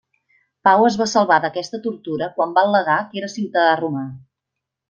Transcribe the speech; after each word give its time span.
Pau 0.67 0.85
es 0.89 0.95
va 1.01 1.07
salvar 1.11 1.37
d'aquesta 1.43 1.81
tortura 1.85 2.31
quan 2.39 2.57
va 2.57 2.65
al·legar 2.71 2.97
que 3.13 3.23
era 3.23 3.33
ciutadà 3.37 3.81
roma. 3.83 4.07